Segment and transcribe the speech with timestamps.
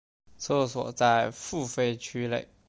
[0.35, 2.47] 厕所在付费区内。